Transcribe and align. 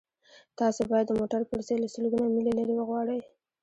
تاسو 0.59 0.81
باید 0.91 1.05
د 1.07 1.11
موټر 1.19 1.41
پرزې 1.51 1.75
له 1.81 1.87
سلګونه 1.93 2.25
میله 2.33 2.51
لرې 2.59 2.73
وغواړئ 2.77 3.21